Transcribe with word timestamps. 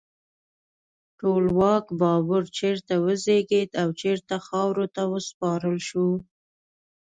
ټولواک 1.19 1.85
بابر 1.99 2.43
چیرته 2.57 2.93
وزیږید 3.05 3.69
او 3.81 3.87
چیرته 3.99 4.35
خاورو 4.47 4.85
ته 4.95 5.03
وسپارل 5.11 5.77
شو؟ 5.87 6.07